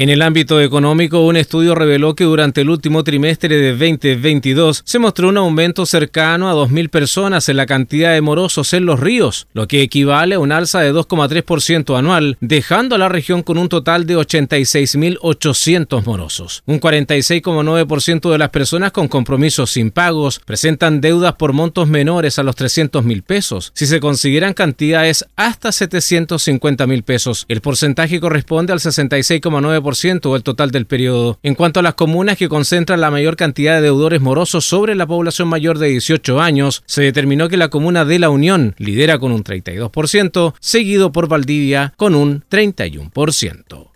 En 0.00 0.08
el 0.08 0.22
ámbito 0.22 0.62
económico, 0.62 1.26
un 1.26 1.36
estudio 1.36 1.74
reveló 1.74 2.14
que 2.14 2.24
durante 2.24 2.62
el 2.62 2.70
último 2.70 3.04
trimestre 3.04 3.58
de 3.58 3.72
2022 3.72 4.80
se 4.82 4.98
mostró 4.98 5.28
un 5.28 5.36
aumento 5.36 5.84
cercano 5.84 6.48
a 6.48 6.54
2.000 6.54 6.88
personas 6.88 7.50
en 7.50 7.58
la 7.58 7.66
cantidad 7.66 8.14
de 8.14 8.22
morosos 8.22 8.72
en 8.72 8.86
los 8.86 8.98
ríos, 8.98 9.46
lo 9.52 9.68
que 9.68 9.82
equivale 9.82 10.36
a 10.36 10.38
un 10.38 10.52
alza 10.52 10.80
de 10.80 10.94
2,3% 10.94 11.98
anual, 11.98 12.38
dejando 12.40 12.94
a 12.94 12.98
la 12.98 13.10
región 13.10 13.42
con 13.42 13.58
un 13.58 13.68
total 13.68 14.06
de 14.06 14.16
86.800 14.16 16.02
morosos. 16.06 16.62
Un 16.64 16.80
46,9% 16.80 18.32
de 18.32 18.38
las 18.38 18.48
personas 18.48 18.92
con 18.92 19.06
compromisos 19.06 19.70
sin 19.70 19.90
pagos 19.90 20.40
presentan 20.46 21.02
deudas 21.02 21.34
por 21.34 21.52
montos 21.52 21.88
menores 21.88 22.38
a 22.38 22.42
los 22.42 22.56
300.000 22.56 23.22
pesos, 23.22 23.70
si 23.74 23.84
se 23.84 24.00
consideran 24.00 24.54
cantidades 24.54 25.26
hasta 25.36 25.68
750.000 25.68 27.02
pesos. 27.02 27.44
El 27.48 27.60
porcentaje 27.60 28.18
corresponde 28.18 28.72
al 28.72 28.78
66,9% 28.78 29.89
el 30.36 30.42
total 30.42 30.70
del 30.70 30.86
periodo. 30.86 31.38
En 31.42 31.54
cuanto 31.54 31.80
a 31.80 31.82
las 31.82 31.94
comunas 31.94 32.36
que 32.36 32.48
concentran 32.48 33.00
la 33.00 33.10
mayor 33.10 33.36
cantidad 33.36 33.76
de 33.76 33.82
deudores 33.82 34.20
morosos 34.20 34.64
sobre 34.64 34.94
la 34.94 35.06
población 35.06 35.48
mayor 35.48 35.78
de 35.78 35.88
18 35.88 36.40
años, 36.40 36.82
se 36.86 37.02
determinó 37.02 37.48
que 37.48 37.56
la 37.56 37.68
comuna 37.68 38.04
de 38.04 38.18
La 38.18 38.30
Unión 38.30 38.74
lidera 38.78 39.18
con 39.18 39.32
un 39.32 39.44
32%, 39.44 40.54
seguido 40.60 41.12
por 41.12 41.28
Valdivia 41.28 41.92
con 41.96 42.14
un 42.14 42.44
31%. 42.50 43.90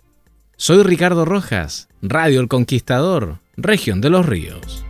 Soy 0.57 0.83
Ricardo 0.83 1.25
Rojas, 1.25 1.89
Radio 2.01 2.39
El 2.39 2.47
Conquistador, 2.47 3.39
Región 3.57 4.01
de 4.01 4.09
los 4.09 4.25
Ríos. 4.25 4.84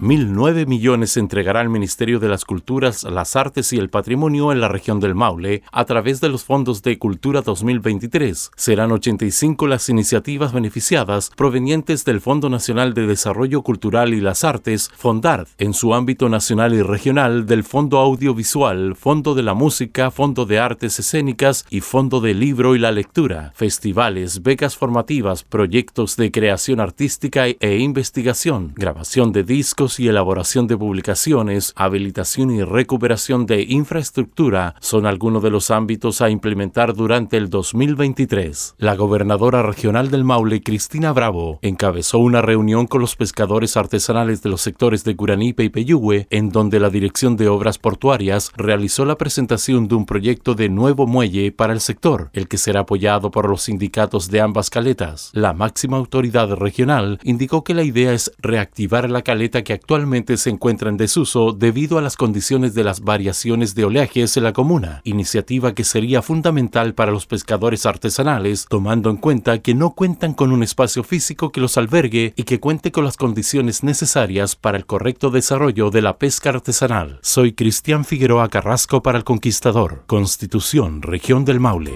1.009 0.00 0.66
millones 0.66 1.16
entregará 1.16 1.60
el 1.60 1.68
Ministerio 1.68 2.18
de 2.18 2.28
las 2.28 2.44
Culturas, 2.44 3.04
las 3.04 3.36
Artes 3.36 3.72
y 3.72 3.78
el 3.78 3.90
Patrimonio 3.90 4.50
en 4.50 4.60
la 4.60 4.68
región 4.68 4.98
del 4.98 5.14
Maule 5.14 5.62
a 5.70 5.84
través 5.84 6.20
de 6.20 6.28
los 6.28 6.42
fondos 6.42 6.82
de 6.82 6.98
Cultura 6.98 7.42
2023. 7.42 8.50
Serán 8.56 8.90
85 8.90 9.68
las 9.68 9.88
iniciativas 9.88 10.52
beneficiadas 10.52 11.30
provenientes 11.36 12.04
del 12.04 12.20
Fondo 12.20 12.50
Nacional 12.50 12.92
de 12.92 13.06
Desarrollo 13.06 13.62
Cultural 13.62 14.14
y 14.14 14.20
las 14.20 14.42
Artes, 14.42 14.90
FONDART, 14.96 15.48
en 15.58 15.74
su 15.74 15.94
ámbito 15.94 16.28
nacional 16.28 16.74
y 16.74 16.82
regional 16.82 17.46
del 17.46 17.62
Fondo 17.62 17.98
Audiovisual, 17.98 18.96
Fondo 18.96 19.34
de 19.34 19.42
la 19.44 19.54
Música, 19.54 20.10
Fondo 20.10 20.44
de 20.44 20.58
Artes 20.58 20.98
Escénicas 20.98 21.66
y 21.70 21.82
Fondo 21.82 22.20
del 22.20 22.40
Libro 22.40 22.74
y 22.74 22.80
la 22.80 22.90
Lectura, 22.90 23.52
festivales, 23.54 24.42
becas 24.42 24.76
formativas, 24.76 25.44
proyectos 25.44 26.16
de 26.16 26.32
creación 26.32 26.80
artística 26.80 27.46
e 27.46 27.78
investigación, 27.78 28.72
grabación 28.74 29.30
de 29.30 29.44
discos, 29.44 29.83
y 30.00 30.08
elaboración 30.08 30.66
de 30.66 30.76
publicaciones, 30.76 31.72
habilitación 31.76 32.50
y 32.50 32.62
recuperación 32.62 33.44
de 33.44 33.62
infraestructura 33.62 34.74
son 34.80 35.04
algunos 35.04 35.42
de 35.42 35.50
los 35.50 35.70
ámbitos 35.70 36.22
a 36.22 36.30
implementar 36.30 36.94
durante 36.94 37.36
el 37.36 37.50
2023. 37.50 38.76
La 38.78 38.96
gobernadora 38.96 39.62
regional 39.62 40.10
del 40.10 40.24
Maule, 40.24 40.62
Cristina 40.62 41.12
Bravo, 41.12 41.58
encabezó 41.60 42.18
una 42.18 42.40
reunión 42.40 42.86
con 42.86 43.02
los 43.02 43.14
pescadores 43.14 43.76
artesanales 43.76 44.42
de 44.42 44.48
los 44.48 44.62
sectores 44.62 45.04
de 45.04 45.14
Curanipe 45.16 45.64
y 45.64 45.68
Peyúgue, 45.68 46.26
en 46.30 46.48
donde 46.48 46.80
la 46.80 46.88
Dirección 46.88 47.36
de 47.36 47.48
Obras 47.48 47.78
Portuarias 47.78 48.50
realizó 48.56 49.04
la 49.04 49.18
presentación 49.18 49.86
de 49.88 49.94
un 49.94 50.06
proyecto 50.06 50.54
de 50.54 50.70
nuevo 50.70 51.06
muelle 51.06 51.52
para 51.52 51.74
el 51.74 51.80
sector, 51.80 52.30
el 52.32 52.48
que 52.48 52.56
será 52.56 52.80
apoyado 52.80 53.30
por 53.30 53.48
los 53.48 53.62
sindicatos 53.62 54.30
de 54.30 54.40
ambas 54.40 54.70
caletas. 54.70 55.30
La 55.34 55.52
máxima 55.52 55.98
autoridad 55.98 56.50
regional 56.54 57.18
indicó 57.22 57.64
que 57.64 57.74
la 57.74 57.82
idea 57.82 58.14
es 58.14 58.32
reactivar 58.38 59.10
la 59.10 59.22
caleta 59.22 59.62
que 59.62 59.73
actualmente 59.74 60.36
se 60.36 60.50
encuentra 60.50 60.88
en 60.88 60.96
desuso 60.96 61.52
debido 61.52 61.98
a 61.98 62.02
las 62.02 62.16
condiciones 62.16 62.74
de 62.74 62.84
las 62.84 63.00
variaciones 63.00 63.74
de 63.74 63.84
oleajes 63.84 64.36
en 64.36 64.44
la 64.44 64.52
comuna, 64.52 65.00
iniciativa 65.04 65.74
que 65.74 65.84
sería 65.84 66.22
fundamental 66.22 66.94
para 66.94 67.12
los 67.12 67.26
pescadores 67.26 67.86
artesanales, 67.86 68.66
tomando 68.68 69.10
en 69.10 69.16
cuenta 69.16 69.58
que 69.58 69.74
no 69.74 69.90
cuentan 69.90 70.34
con 70.34 70.52
un 70.52 70.62
espacio 70.62 71.04
físico 71.04 71.52
que 71.52 71.60
los 71.60 71.76
albergue 71.76 72.32
y 72.36 72.44
que 72.44 72.60
cuente 72.60 72.92
con 72.92 73.04
las 73.04 73.16
condiciones 73.16 73.82
necesarias 73.82 74.56
para 74.56 74.78
el 74.78 74.86
correcto 74.86 75.30
desarrollo 75.30 75.90
de 75.90 76.02
la 76.02 76.18
pesca 76.18 76.50
artesanal. 76.50 77.18
Soy 77.22 77.52
Cristian 77.52 78.04
Figueroa 78.04 78.48
Carrasco 78.48 79.02
para 79.02 79.18
el 79.18 79.24
Conquistador, 79.24 80.04
Constitución, 80.06 81.02
Región 81.02 81.44
del 81.44 81.60
Maule. 81.60 81.94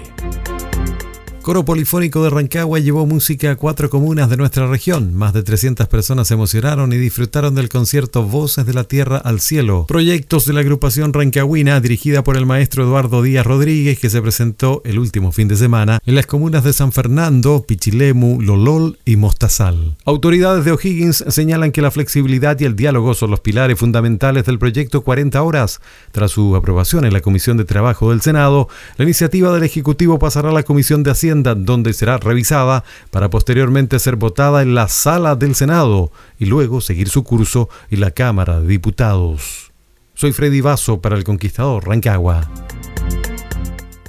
Coro 1.49 1.65
Polifónico 1.65 2.23
de 2.23 2.29
Rancagua 2.29 2.77
llevó 2.77 3.07
música 3.07 3.49
a 3.49 3.55
cuatro 3.55 3.89
comunas 3.89 4.29
de 4.29 4.37
nuestra 4.37 4.67
región. 4.67 5.15
Más 5.15 5.33
de 5.33 5.41
300 5.41 5.87
personas 5.87 6.27
se 6.27 6.35
emocionaron 6.35 6.93
y 6.93 6.97
disfrutaron 6.97 7.55
del 7.55 7.69
concierto 7.69 8.21
Voces 8.21 8.67
de 8.67 8.75
la 8.75 8.83
Tierra 8.83 9.17
al 9.17 9.39
Cielo, 9.39 9.87
proyectos 9.87 10.45
de 10.45 10.53
la 10.53 10.59
agrupación 10.59 11.11
rancagüina 11.11 11.81
dirigida 11.81 12.23
por 12.23 12.37
el 12.37 12.45
maestro 12.45 12.83
Eduardo 12.83 13.23
Díaz 13.23 13.47
Rodríguez 13.47 13.97
que 13.97 14.11
se 14.11 14.21
presentó 14.21 14.83
el 14.85 14.99
último 14.99 15.31
fin 15.31 15.47
de 15.47 15.55
semana 15.55 15.97
en 16.05 16.13
las 16.13 16.27
comunas 16.27 16.63
de 16.63 16.71
San 16.71 16.91
Fernando, 16.91 17.65
Pichilemu, 17.67 18.43
Lolol 18.43 18.99
y 19.03 19.15
Mostazal. 19.15 19.97
Autoridades 20.05 20.65
de 20.65 20.71
O'Higgins 20.71 21.25
señalan 21.29 21.71
que 21.71 21.81
la 21.81 21.89
flexibilidad 21.89 22.59
y 22.59 22.65
el 22.65 22.75
diálogo 22.75 23.15
son 23.15 23.31
los 23.31 23.39
pilares 23.39 23.79
fundamentales 23.79 24.45
del 24.45 24.59
proyecto 24.59 25.01
40 25.01 25.41
horas. 25.41 25.81
Tras 26.11 26.29
su 26.29 26.55
aprobación 26.55 27.05
en 27.05 27.13
la 27.13 27.21
Comisión 27.21 27.57
de 27.57 27.65
Trabajo 27.65 28.11
del 28.11 28.21
Senado, 28.21 28.69
la 28.97 29.05
iniciativa 29.05 29.51
del 29.51 29.63
Ejecutivo 29.63 30.19
pasará 30.19 30.49
a 30.49 30.53
la 30.53 30.61
Comisión 30.61 31.01
de 31.01 31.09
Hacienda 31.09 31.38
donde 31.43 31.93
será 31.93 32.17
revisada 32.17 32.83
para 33.11 33.29
posteriormente 33.29 33.99
ser 33.99 34.15
votada 34.15 34.61
en 34.61 34.75
la 34.75 34.87
sala 34.87 35.35
del 35.35 35.55
Senado 35.55 36.11
y 36.37 36.45
luego 36.45 36.81
seguir 36.81 37.09
su 37.09 37.23
curso 37.23 37.69
en 37.89 38.01
la 38.01 38.11
Cámara 38.11 38.61
de 38.61 38.67
Diputados. 38.67 39.71
Soy 40.13 40.33
Freddy 40.33 40.61
Vaso 40.61 41.01
para 41.01 41.15
El 41.15 41.23
Conquistador, 41.23 41.87
Rancagua. 41.87 42.49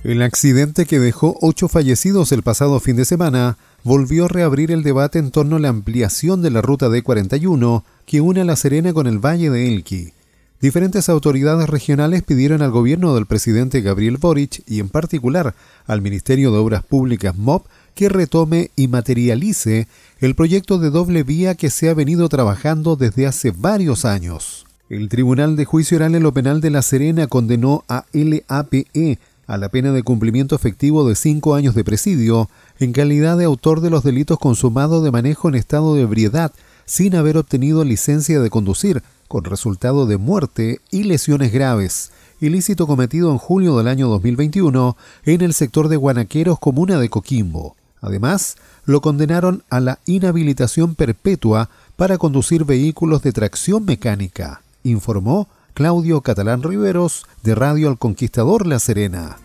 El 0.02 0.22
accidente 0.22 0.86
que 0.86 0.98
dejó 0.98 1.36
ocho 1.40 1.68
fallecidos 1.68 2.32
el 2.32 2.42
pasado 2.42 2.80
fin 2.80 2.96
de 2.96 3.04
semana 3.04 3.58
volvió 3.84 4.24
a 4.24 4.28
reabrir 4.28 4.70
el 4.70 4.82
debate 4.82 5.18
en 5.18 5.30
torno 5.30 5.56
a 5.56 5.60
la 5.60 5.68
ampliación 5.68 6.42
de 6.42 6.50
la 6.50 6.62
ruta 6.62 6.88
D41 6.88 7.84
que 8.06 8.20
une 8.20 8.40
a 8.40 8.44
La 8.44 8.56
Serena 8.56 8.92
con 8.92 9.06
el 9.06 9.18
Valle 9.18 9.50
de 9.50 9.68
Elqui. 9.68 10.12
Diferentes 10.60 11.08
autoridades 11.08 11.70
regionales 11.70 12.22
pidieron 12.22 12.60
al 12.60 12.70
gobierno 12.70 13.14
del 13.14 13.24
presidente 13.24 13.80
Gabriel 13.80 14.18
Boric 14.18 14.62
y 14.66 14.80
en 14.80 14.90
particular 14.90 15.54
al 15.86 16.02
Ministerio 16.02 16.52
de 16.52 16.58
Obras 16.58 16.84
Públicas 16.84 17.34
MOP 17.34 17.66
que 17.94 18.10
retome 18.10 18.70
y 18.76 18.86
materialice 18.86 19.88
el 20.18 20.34
proyecto 20.34 20.78
de 20.78 20.90
doble 20.90 21.22
vía 21.22 21.54
que 21.54 21.70
se 21.70 21.88
ha 21.88 21.94
venido 21.94 22.28
trabajando 22.28 22.96
desde 22.96 23.26
hace 23.26 23.52
varios 23.52 24.04
años. 24.04 24.66
El 24.90 25.08
Tribunal 25.08 25.56
de 25.56 25.64
Juicio 25.64 25.96
Oral 25.96 26.14
en 26.14 26.22
lo 26.22 26.34
Penal 26.34 26.60
de 26.60 26.68
La 26.68 26.82
Serena 26.82 27.26
condenó 27.26 27.82
a 27.88 28.04
LAPE 28.12 29.18
a 29.46 29.56
la 29.56 29.70
pena 29.70 29.92
de 29.92 30.02
cumplimiento 30.02 30.54
efectivo 30.54 31.08
de 31.08 31.14
cinco 31.14 31.54
años 31.54 31.74
de 31.74 31.84
presidio 31.84 32.50
en 32.78 32.92
calidad 32.92 33.38
de 33.38 33.46
autor 33.46 33.80
de 33.80 33.88
los 33.88 34.04
delitos 34.04 34.38
consumados 34.38 35.02
de 35.02 35.10
manejo 35.10 35.48
en 35.48 35.54
estado 35.54 35.94
de 35.94 36.02
ebriedad 36.02 36.52
sin 36.90 37.14
haber 37.14 37.36
obtenido 37.36 37.84
licencia 37.84 38.40
de 38.40 38.50
conducir 38.50 39.04
con 39.28 39.44
resultado 39.44 40.06
de 40.06 40.16
muerte 40.16 40.80
y 40.90 41.04
lesiones 41.04 41.52
graves, 41.52 42.10
ilícito 42.40 42.88
cometido 42.88 43.30
en 43.30 43.38
julio 43.38 43.78
del 43.78 43.86
año 43.86 44.08
2021 44.08 44.96
en 45.24 45.40
el 45.40 45.54
sector 45.54 45.86
de 45.86 45.94
Guanaqueros, 45.94 46.58
comuna 46.58 46.98
de 46.98 47.08
Coquimbo. 47.08 47.76
Además, 48.00 48.56
lo 48.86 49.00
condenaron 49.00 49.62
a 49.70 49.78
la 49.78 50.00
inhabilitación 50.04 50.96
perpetua 50.96 51.70
para 51.94 52.18
conducir 52.18 52.64
vehículos 52.64 53.22
de 53.22 53.30
tracción 53.30 53.84
mecánica, 53.84 54.62
informó 54.82 55.46
Claudio 55.74 56.22
Catalán 56.22 56.64
Riveros 56.64 57.24
de 57.44 57.54
Radio 57.54 57.88
El 57.88 57.98
Conquistador 57.98 58.66
La 58.66 58.80
Serena. 58.80 59.36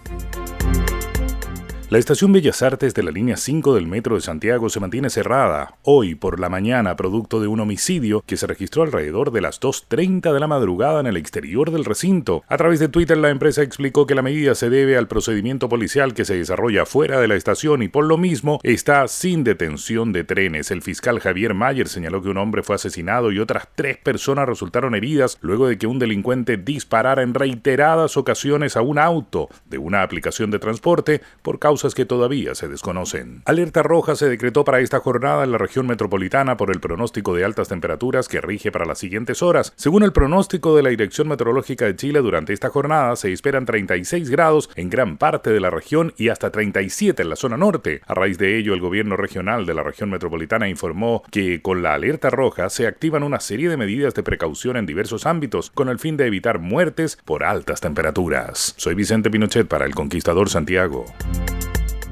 La 1.91 1.99
estación 1.99 2.33
Bellas 2.33 2.63
Artes 2.63 2.95
de 2.95 3.03
la 3.03 3.11
línea 3.11 3.37
5 3.37 3.75
del 3.75 3.85
Metro 3.85 4.15
de 4.15 4.21
Santiago 4.21 4.69
se 4.69 4.79
mantiene 4.79 5.11
cerrada 5.11 5.75
hoy 5.83 6.15
por 6.15 6.39
la 6.39 6.49
mañana 6.49 6.95
producto 6.95 7.39
de 7.39 7.47
un 7.47 7.59
homicidio 7.59 8.23
que 8.25 8.37
se 8.37 8.47
registró 8.47 8.81
alrededor 8.81 9.31
de 9.31 9.41
las 9.41 9.61
2.30 9.61 10.33
de 10.33 10.39
la 10.39 10.47
madrugada 10.47 10.99
en 10.99 11.05
el 11.05 11.15
exterior 11.15 11.69
del 11.69 11.85
recinto. 11.85 12.43
A 12.47 12.57
través 12.57 12.79
de 12.79 12.87
Twitter 12.87 13.15
la 13.19 13.29
empresa 13.29 13.61
explicó 13.61 14.07
que 14.07 14.15
la 14.15 14.23
medida 14.23 14.55
se 14.55 14.71
debe 14.71 14.97
al 14.97 15.07
procedimiento 15.07 15.69
policial 15.69 16.15
que 16.15 16.25
se 16.25 16.35
desarrolla 16.35 16.87
fuera 16.87 17.19
de 17.19 17.27
la 17.27 17.35
estación 17.35 17.83
y 17.83 17.88
por 17.88 18.05
lo 18.05 18.17
mismo 18.17 18.59
está 18.63 19.07
sin 19.07 19.43
detención 19.43 20.11
de 20.11 20.23
trenes. 20.23 20.71
El 20.71 20.81
fiscal 20.81 21.19
Javier 21.19 21.53
Mayer 21.53 21.88
señaló 21.88 22.23
que 22.23 22.29
un 22.29 22.38
hombre 22.38 22.63
fue 22.63 22.77
asesinado 22.77 23.31
y 23.31 23.38
otras 23.38 23.67
tres 23.75 23.97
personas 23.97 24.49
resultaron 24.49 24.95
heridas 24.95 25.38
luego 25.41 25.67
de 25.67 25.77
que 25.77 25.85
un 25.85 25.99
delincuente 25.99 26.57
disparara 26.57 27.21
en 27.21 27.35
reiteradas 27.35 28.17
ocasiones 28.17 28.75
a 28.75 28.81
un 28.81 28.97
auto 28.97 29.49
de 29.69 29.77
una 29.77 30.01
aplicación 30.01 30.49
de 30.49 30.57
transporte 30.57 31.21
por 31.43 31.59
causa 31.59 31.75
que 31.75 32.06
todavía 32.06 32.56
se 32.56 32.68
desconocen. 32.68 33.42
Alerta 33.45 33.83
roja 33.83 34.16
se 34.16 34.30
decretó 34.30 34.63
para 34.63 34.80
esta 34.80 35.00
jornada 35.00 35.44
en 35.44 35.51
la 35.51 35.57
región 35.57 35.86
metropolitana 35.88 36.57
por 36.57 36.72
el 36.72 36.80
pronóstico 36.80 37.33
de 37.33 37.44
altas 37.44 37.68
temperaturas 37.68 38.27
que 38.27 38.42
rige 38.42 38.72
para 38.72 38.86
las 38.86 39.00
siguientes 39.00 39.44
horas. 39.44 39.74
Según 39.75 40.04
el 40.04 40.13
pronóstico 40.13 40.75
de 40.75 40.83
la 40.83 40.89
Dirección 40.89 41.27
Meteorológica 41.27 41.86
de 41.86 41.95
Chile, 41.95 42.22
durante 42.22 42.54
esta 42.54 42.69
jornada 42.69 43.16
se 43.16 43.31
esperan 43.33 43.66
36 43.66 44.30
grados 44.30 44.69
en 44.75 44.89
gran 44.89 45.18
parte 45.18 45.50
de 45.50 45.60
la 45.60 45.69
región 45.69 46.13
y 46.18 46.30
hasta 46.30 46.51
37 46.51 47.22
en 47.22 47.30
la 47.30 47.36
zona 47.36 47.57
norte. 47.57 48.01
A 48.07 48.13
raíz 48.13 48.38
de 48.38 48.57
ello, 48.57 48.74
el 48.74 48.81
gobierno 48.81 49.18
regional 49.18 49.66
de 49.66 49.74
la 49.74 49.83
región 49.83 50.10
metropolitana 50.10 50.69
informó 50.69 51.24
que 51.31 51.62
con 51.62 51.83
la 51.83 51.94
alerta 51.94 52.30
roja 52.30 52.69
se 52.69 52.88
activan 52.88 53.24
una 53.24 53.39
serie 53.39 53.69
de 53.69 53.77
medidas 53.77 54.13
de 54.13 54.24
precaución 54.24 54.77
en 54.77 54.86
diversos 54.86 55.25
ámbitos 55.25 55.72
con 55.72 55.89
el 55.89 56.00
fin 56.00 56.18
de 56.18 56.27
evitar 56.27 56.60
muertes 56.60 57.18
por 57.25 57.44
altas 57.44 57.81
temperaturas. 57.81 58.74
Soy 58.77 58.95
Vicente 58.95 59.30
Pinochet 59.30 59.68
para 59.68 59.86
El 59.86 59.94
Conquistador 59.95 60.50
Santiago. 60.50 61.06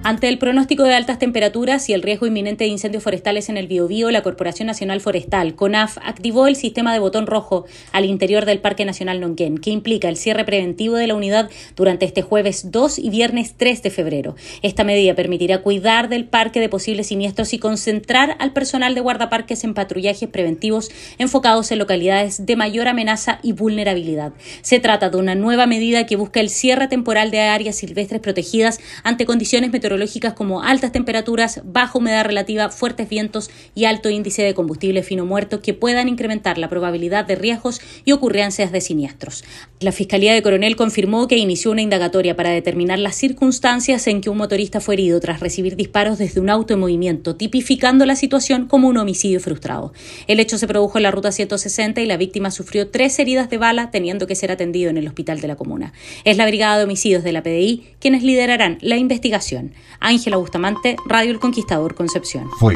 Ante 0.06 0.28
el 0.28 0.38
pronóstico 0.38 0.84
de 0.84 0.96
altas 0.96 1.18
temperaturas 1.18 1.88
y 1.88 1.94
el 1.94 2.02
riesgo 2.02 2.28
inminente 2.28 2.66
de 2.66 2.70
incendios 2.70 3.02
forestales 3.02 3.48
en 3.48 3.56
el 3.56 3.68
Biobío, 3.68 4.12
la 4.12 4.22
Corporación 4.22 4.68
Nacional 4.68 5.00
Forestal, 5.00 5.56
CONAF, 5.56 5.98
activó 6.04 6.48
el 6.48 6.58
sistema 6.58 6.92
de 6.92 7.00
botón 7.00 7.26
rojo 7.26 7.64
al 7.94 8.04
interior 8.04 8.44
del 8.44 8.60
Parque 8.60 8.84
Nacional 8.84 9.22
Nonquén, 9.22 9.58
que 9.58 9.70
implica 9.70 10.10
el 10.10 10.18
cierre 10.18 10.44
preventivo 10.44 10.96
de 10.96 11.08
la 11.08 11.16
unidad 11.16 11.50
durante 11.78 12.06
este 12.06 12.22
jueves 12.22 12.70
2 12.70 13.00
y 13.00 13.12
viernes 13.12 13.54
3 13.56 13.82
de 13.82 13.90
febrero. 13.92 14.36
Esta 14.62 14.84
medida 14.84 15.16
permitirá 15.16 15.62
cuidar 15.62 16.10
del 16.10 16.26
parque 16.26 16.60
de 16.60 16.68
posibles 16.68 17.08
siniestros 17.08 17.54
y 17.54 17.60
concentrar 17.60 18.36
al 18.40 18.52
personal 18.52 18.96
de 18.96 19.02
guardaparques 19.02 19.64
en 19.64 19.74
patrullajes 19.74 20.28
preventivos 20.28 20.92
enfocados 21.18 21.72
en 21.72 21.80
localidades 21.80 22.46
de 22.46 22.58
mayor 22.58 22.90
amenaza 22.90 23.40
y 23.42 23.54
vulnerabilidad. 23.54 24.34
Se 24.64 24.82
trata 24.82 25.10
de 25.10 25.16
una 25.16 25.36
nueva 25.36 25.66
medida 25.66 26.06
que 26.06 26.18
busca 26.18 26.42
el 26.42 26.50
cierre 26.50 26.90
temporal 26.90 27.32
de 27.32 27.40
áreas 27.40 27.78
silvestres 27.78 28.20
protegidas 28.20 28.82
ante 29.06 29.26
condiciones 29.26 29.72
meteorológicas 29.72 29.93
como 30.36 30.64
altas 30.64 30.92
temperaturas, 30.92 31.62
baja 31.64 31.98
humedad 31.98 32.26
relativa, 32.26 32.70
fuertes 32.70 33.10
vientos 33.10 33.50
y 33.76 33.86
alto 33.86 34.10
índice 34.10 34.42
de 34.44 34.54
combustible 34.54 35.04
fino 35.04 35.26
muerto 35.26 35.62
que 35.62 35.74
puedan 35.74 36.10
incrementar 36.10 36.58
la 36.58 36.70
probabilidad 36.70 37.26
de 37.26 37.36
riesgos 37.36 37.82
y 38.06 38.12
ocurrencias 38.12 38.72
de 38.72 38.82
siniestros. 38.82 39.44
La 39.80 39.92
Fiscalía 39.92 40.34
de 40.34 40.42
Coronel 40.42 40.76
confirmó 40.76 41.28
que 41.28 41.38
inició 41.38 41.72
una 41.72 41.82
indagatoria 41.82 42.36
para 42.36 42.50
determinar 42.50 43.00
las 43.00 43.16
circunstancias 43.16 44.08
en 44.08 44.22
que 44.22 44.30
un 44.30 44.38
motorista 44.38 44.80
fue 44.80 44.96
herido 44.96 45.20
tras 45.20 45.40
recibir 45.40 45.76
disparos 45.76 46.18
desde 46.18 46.40
un 46.40 46.50
auto 46.50 46.74
en 46.74 46.80
movimiento, 46.80 47.36
tipificando 47.36 48.06
la 48.06 48.16
situación 48.16 48.68
como 48.68 48.88
un 48.88 48.98
homicidio 48.98 49.40
frustrado. 49.40 49.94
El 50.28 50.40
hecho 50.40 50.58
se 50.58 50.68
produjo 50.68 50.98
en 50.98 51.04
la 51.04 51.12
ruta 51.12 51.32
160 51.32 52.02
y 52.02 52.06
la 52.06 52.18
víctima 52.18 52.52
sufrió 52.52 52.90
tres 52.90 53.18
heridas 53.20 53.50
de 53.50 53.58
bala, 53.58 53.92
teniendo 53.92 54.28
que 54.28 54.36
ser 54.36 54.52
atendido 54.52 54.90
en 54.90 54.98
el 54.98 55.08
hospital 55.08 55.40
de 55.40 55.48
la 55.48 55.56
comuna. 55.56 55.94
Es 56.24 56.38
la 56.38 56.46
Brigada 56.46 56.78
de 56.78 56.86
Homicidios 56.86 57.24
de 57.24 57.32
la 57.32 57.44
PDI 57.44 57.84
quienes 58.00 58.24
liderarán 58.24 58.78
la 58.82 58.98
investigación. 58.98 59.74
Ángela 60.00 60.38
Bustamante, 60.38 60.98
Radio 61.06 61.32
El 61.32 61.40
Conquistador 61.40 61.96
Concepción. 61.96 62.50
Fue 62.60 62.76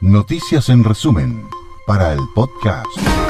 Noticias 0.00 0.68
en 0.68 0.84
resumen 0.84 1.46
para 1.86 2.12
el 2.12 2.20
podcast. 2.34 3.29